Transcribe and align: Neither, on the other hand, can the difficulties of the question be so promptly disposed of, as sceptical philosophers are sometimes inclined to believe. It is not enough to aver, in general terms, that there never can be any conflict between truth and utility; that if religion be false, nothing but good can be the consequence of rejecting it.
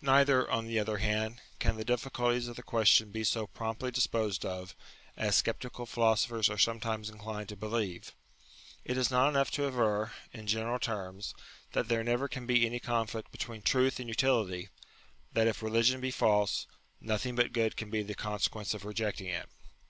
Neither, 0.00 0.50
on 0.50 0.66
the 0.66 0.78
other 0.78 0.96
hand, 0.96 1.42
can 1.58 1.76
the 1.76 1.84
difficulties 1.84 2.48
of 2.48 2.56
the 2.56 2.62
question 2.62 3.10
be 3.10 3.22
so 3.22 3.46
promptly 3.46 3.90
disposed 3.90 4.46
of, 4.46 4.74
as 5.14 5.36
sceptical 5.36 5.84
philosophers 5.84 6.48
are 6.48 6.56
sometimes 6.56 7.10
inclined 7.10 7.50
to 7.50 7.56
believe. 7.56 8.12
It 8.86 8.96
is 8.96 9.10
not 9.10 9.28
enough 9.28 9.50
to 9.50 9.66
aver, 9.66 10.12
in 10.32 10.46
general 10.46 10.78
terms, 10.78 11.34
that 11.72 11.88
there 11.88 12.02
never 12.02 12.28
can 12.28 12.46
be 12.46 12.64
any 12.64 12.80
conflict 12.80 13.30
between 13.30 13.60
truth 13.60 14.00
and 14.00 14.08
utility; 14.08 14.70
that 15.34 15.46
if 15.46 15.62
religion 15.62 16.00
be 16.00 16.10
false, 16.10 16.66
nothing 16.98 17.34
but 17.34 17.52
good 17.52 17.76
can 17.76 17.90
be 17.90 18.02
the 18.02 18.14
consequence 18.14 18.72
of 18.72 18.86
rejecting 18.86 19.26
it. 19.26 19.50